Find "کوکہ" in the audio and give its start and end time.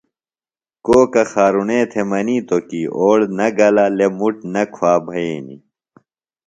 0.85-1.23